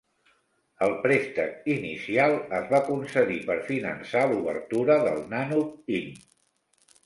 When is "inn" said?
6.03-6.13